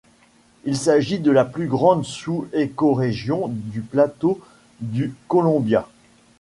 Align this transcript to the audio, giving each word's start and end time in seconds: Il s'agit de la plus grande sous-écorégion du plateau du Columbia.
Il 0.65 0.75
s'agit 0.77 1.19
de 1.19 1.29
la 1.29 1.45
plus 1.45 1.67
grande 1.67 2.05
sous-écorégion 2.05 3.49
du 3.49 3.81
plateau 3.81 4.41
du 4.79 5.13
Columbia. 5.27 5.87